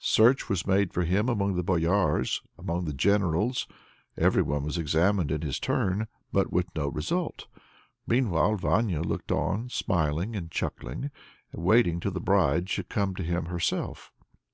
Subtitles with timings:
[0.00, 3.66] Search was made for him among the boyars, among the generals;
[4.18, 7.46] everyone was examined in his turn but with no result!
[8.06, 11.10] Meanwhile, Vanya looked on, smiling and chuckling,
[11.52, 14.12] and waiting till the bride should come to him herself.